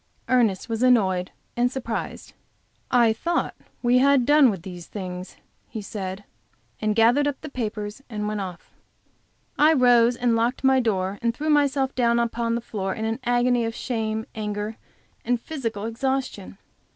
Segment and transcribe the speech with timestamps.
[0.27, 2.33] Ernest was annoyed and surprised.
[2.89, 3.53] "I thought
[3.83, 5.37] we had done with these things,"
[5.69, 6.23] he said,
[6.81, 8.71] and gathering up the papers he went off.
[9.59, 13.19] I rose and locked my door and threw myself down upon the floor in an
[13.25, 14.75] agony of shame, anger,
[15.23, 16.57] and physical exhaustion.